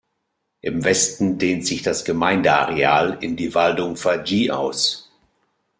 Im 0.61 0.83
Westen 0.83 1.37
dehnt 1.37 1.67
sich 1.67 1.83
das 1.83 2.03
Gemeindeareal 2.05 3.19
in 3.21 3.35
die 3.35 3.53
Waldung 3.53 3.95
"Fahy" 3.97 4.49
aus. 4.49 5.11